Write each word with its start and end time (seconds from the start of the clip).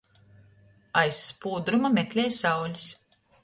Aiz 1.03 1.21
spūdruma 1.27 1.95
meklej 2.01 2.29
saulis. 2.41 2.91